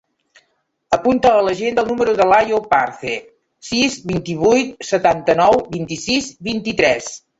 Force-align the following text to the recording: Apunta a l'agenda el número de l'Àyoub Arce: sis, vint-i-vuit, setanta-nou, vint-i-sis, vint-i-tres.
Apunta 0.95 1.33
a 1.41 1.41
l'agenda 1.47 1.83
el 1.83 1.91
número 1.91 2.15
de 2.21 2.27
l'Àyoub 2.31 2.73
Arce: 2.77 3.17
sis, 3.69 3.99
vint-i-vuit, 4.13 4.73
setanta-nou, 4.93 5.63
vint-i-sis, 5.77 6.33
vint-i-tres. 6.49 7.13